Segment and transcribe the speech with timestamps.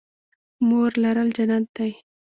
[0.67, 1.91] مور لرل جنت دی